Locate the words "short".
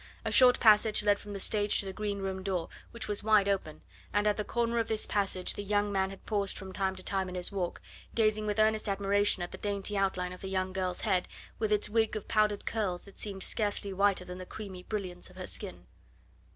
0.31-0.59